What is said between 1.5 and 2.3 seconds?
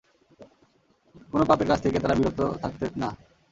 কাজ থেকেই তারা